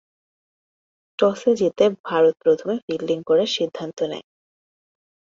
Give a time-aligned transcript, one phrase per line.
[1.19, 4.25] টসে জিতে ভারত প্রথমে ফিল্ডিং করার সিদ্ধান্ত নেয়।